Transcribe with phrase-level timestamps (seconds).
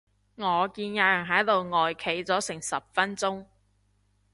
[0.33, 3.45] 我見有人喺度呆企咗成十分鐘